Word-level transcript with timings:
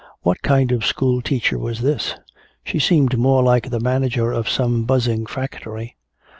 What 0.21 0.41
kind 0.41 0.71
of 0.71 0.83
school 0.83 1.21
teacher 1.21 1.59
was 1.59 1.81
this? 1.81 2.15
She 2.63 2.79
seemed 2.79 3.19
more 3.19 3.43
like 3.43 3.69
the 3.69 3.79
manager 3.79 4.31
of 4.31 4.49
some 4.49 4.83
buzzing 4.85 5.27
factory. 5.27 5.95